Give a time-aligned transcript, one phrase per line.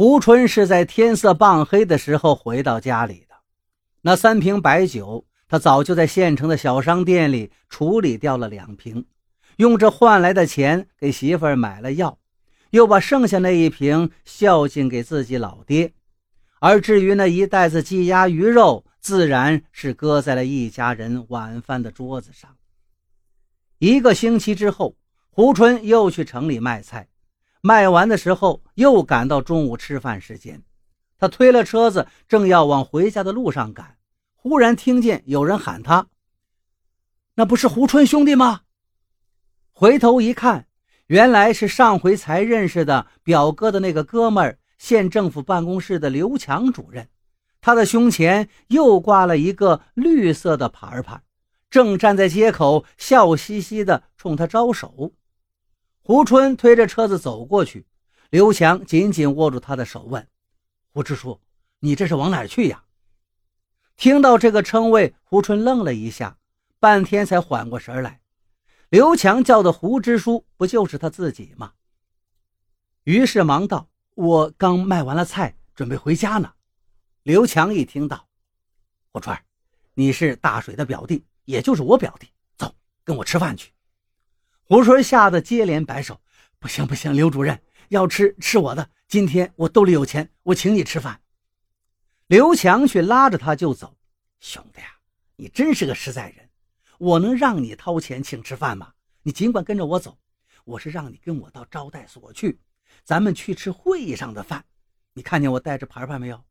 [0.00, 3.34] 胡春是在天色傍黑的时候回到家里的，
[4.02, 9.04] 那三瓶白酒，他早就在县城的小商店里处理掉了两瓶，
[9.56, 12.16] 用这换来的钱给媳妇儿买了药，
[12.70, 15.92] 又把剩下那一瓶孝敬给自己老爹，
[16.60, 22.56] 而至于那一袋子鸡鸭鱼肉，自然是搁在了一家人晚饭的桌子上。
[23.80, 24.94] 一个星期之后，
[25.30, 27.08] 胡春又去城里卖菜。
[27.60, 30.62] 卖完的时候，又赶到中午吃饭时间。
[31.18, 33.96] 他推了车子，正要往回家的路上赶，
[34.36, 36.06] 忽然听见有人喊他
[37.34, 38.60] ：“那不是胡春兄弟吗？”
[39.72, 40.66] 回头一看，
[41.06, 47.08] 原来是上回才认识的表哥的那个哥们儿，县政府办公室的刘强主任。
[47.60, 51.20] 他的胸前又挂了一个绿色的牌牌，
[51.68, 55.12] 正站在街口，笑嘻嘻地冲他招手。
[56.08, 57.86] 胡春推着车子走过去，
[58.30, 60.26] 刘强紧紧握住他的手，问
[60.90, 61.38] ：“胡支书，
[61.80, 62.82] 你这是往哪去呀？”
[63.94, 66.38] 听到这个称谓，胡春愣了一下，
[66.80, 68.22] 半天才缓过神来。
[68.88, 71.74] 刘强叫的胡支书，不就是他自己吗？
[73.04, 76.54] 于是忙道：“我刚卖完了菜，准备回家呢。”
[77.22, 78.26] 刘强一听到，
[79.12, 79.38] 胡春，
[79.92, 83.70] 你是大水的表弟，也就是我表弟，走，跟我吃饭去。
[84.70, 86.20] 胡春吓得接连摆手
[86.60, 88.90] ：“不行不行，刘主任要吃吃我的。
[89.06, 91.22] 今天我兜里有钱，我请你吃饭。”
[92.28, 93.96] 刘强却拉着他就走
[94.40, 95.00] ：“兄弟啊，
[95.36, 96.50] 你真是个实在人，
[96.98, 98.92] 我能让你掏钱请吃饭吗？
[99.22, 100.18] 你尽管跟着我走，
[100.66, 102.60] 我是让你跟我到招待所去，
[103.04, 104.62] 咱们去吃会议上的饭。
[105.14, 106.44] 你看见我带着牌牌没有？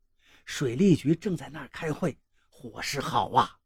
[0.44, 3.57] 水利局正在那儿开会，伙食好啊。”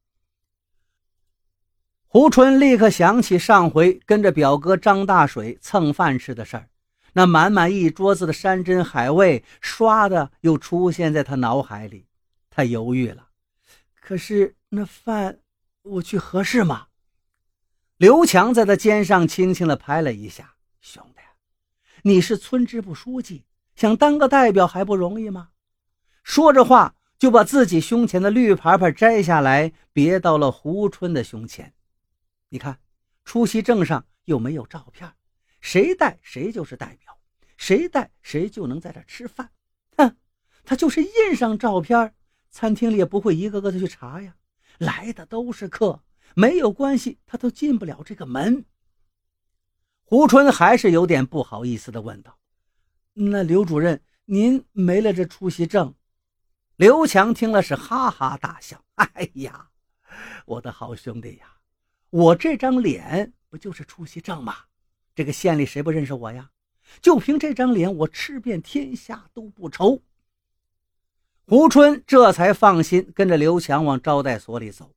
[2.14, 6.68] 胡春立刻想起上回跟着表哥张大水蹭饭吃的事儿，
[7.14, 12.04] 那满满一桌子的山珍海味，唰的又出现在他脑海里。
[12.50, 13.28] 他犹豫了，
[13.98, 15.38] 可是那饭
[15.84, 16.88] 我去合适吗？
[17.96, 20.52] 刘强在他肩上轻轻的拍了一下
[20.82, 21.22] ：“兄弟，
[22.02, 25.48] 你是村支部书记，想当个代表还不容易吗？”
[26.22, 31.72] 说着话，就把自己胸前的绿牌牌摘下来，别到了胡春的胸前。
[32.52, 32.78] 你看，
[33.24, 35.10] 出席证上又没有照片，
[35.62, 37.18] 谁带谁就是代表，
[37.56, 39.50] 谁带谁就能在这吃饭。
[39.96, 40.18] 哼，
[40.62, 42.14] 他就是印上照片，
[42.50, 44.36] 餐厅里也不会一个个的去查呀。
[44.76, 46.04] 来的都是客，
[46.34, 48.66] 没有关系，他都进不了这个门。
[50.04, 52.38] 胡春还是有点不好意思的问道
[53.14, 55.94] ：“那刘主任，您没了这出席证？”
[56.76, 59.70] 刘强听了是哈哈大笑：“哎呀，
[60.44, 61.46] 我的好兄弟呀！”
[62.12, 64.54] 我这张脸不就是出席证吗？
[65.14, 66.50] 这个县里谁不认识我呀？
[67.00, 70.02] 就凭这张脸，我吃遍天下都不愁。
[71.46, 74.90] 胡春这才放心，跟着刘强往招待所里走。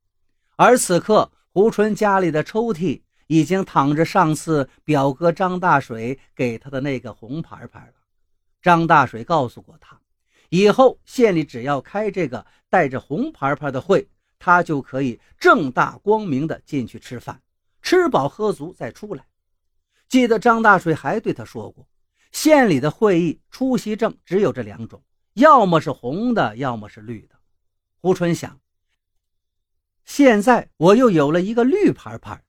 [0.57, 7.93] 而此刻，胡春家里的抽屉已经躺着上次表哥张大水给他的那个红牌牌了。
[8.61, 9.97] 张大水告诉过他，
[10.49, 14.05] 以后县里只要开这个带着红牌牌的会。
[14.39, 17.41] 他就可以正大光明的进去吃饭，
[17.81, 19.25] 吃饱喝足再出来。
[20.07, 21.87] 记得张大水还对他说过，
[22.31, 25.03] 县里的会议出席证只有这两种，
[25.33, 27.35] 要么是红的，要么是绿的。
[27.99, 28.59] 胡春想，
[30.05, 32.43] 现在我又有了一个绿牌牌，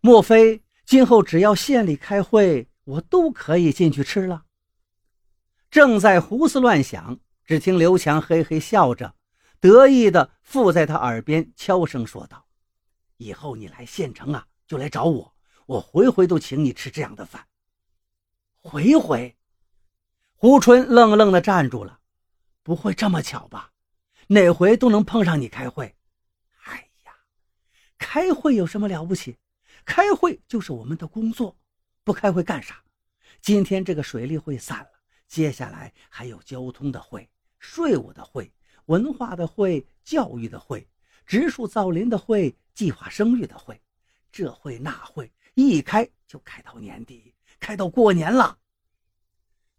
[0.00, 4.44] 莫非今后只要县里开会，我都可以进去吃了？
[5.70, 9.14] 正在胡思乱想，只听刘强嘿嘿笑着。
[9.60, 12.46] 得意的附在他耳边悄声说道
[13.18, 17.46] ：“以后你来县城啊，就来找我，我回回都请你吃这样的饭。”
[18.62, 19.36] 回回，
[20.34, 22.00] 胡春愣愣的站住了，
[22.62, 23.72] 不会这么巧吧？
[24.28, 25.96] 哪回都能碰上你开会？
[26.64, 27.12] 哎呀，
[27.98, 29.38] 开会有什么了不起？
[29.84, 31.58] 开会就是我们的工作，
[32.04, 32.82] 不开会干啥？
[33.42, 34.90] 今天这个水利会散了，
[35.26, 38.52] 接下来还有交通的会、税务的会。
[38.90, 40.84] 文化的会，教育的会，
[41.24, 43.80] 植树造林的会，计划生育的会，
[44.32, 48.58] 这会那会一开就开到年底，开到过年了。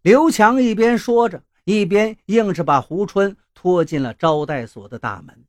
[0.00, 5.44] 刘强一边说着，一边硬是把胡春拖进了招待所的大门。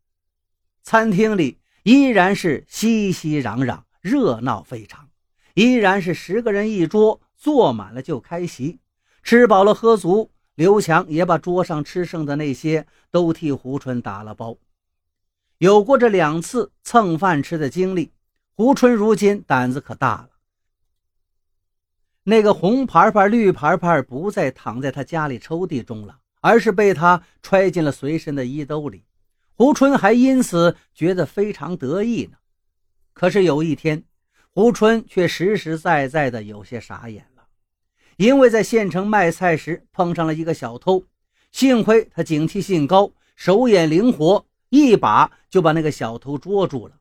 [0.82, 5.10] 餐厅里依然是熙熙攘攘，热闹非常，
[5.54, 8.82] 依然是十个人一桌，坐满了就开席，
[9.24, 10.33] 吃饱了喝足。
[10.56, 14.58] 刘强也把桌上吃剩的那些都替胡春打了包。
[15.58, 18.12] 有过这两次蹭饭吃的经历，
[18.54, 20.30] 胡春如今胆子可大了。
[22.24, 29.04] 那个红牌牌、绿牌牌不再躺在他家里抽屉中了，而是被他揣进了随身的衣兜里。
[29.56, 32.38] 胡春还因此觉得非常得意呢。
[33.14, 34.04] 可是有一天，
[34.50, 37.26] 胡春却实实在在的有些傻眼，
[38.18, 41.04] 因为在县城卖菜时碰上了一个小偷。
[41.52, 46.96] 幸亏他警惕性高，手眼灵活，一把就把那个小偷捉住了。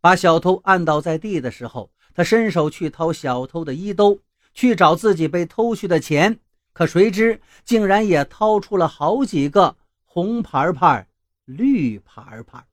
[0.00, 4.20] 把小偷按倒在地的时候，他伸手去掏小偷的衣兜，
[4.54, 6.38] 去找自己被偷去的钱，
[6.72, 11.08] 可谁知竟然也掏出了好几个红牌牌、
[11.44, 12.64] 绿牌牌。